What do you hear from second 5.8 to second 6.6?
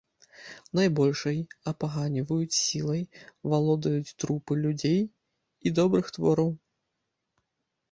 добрых твораў.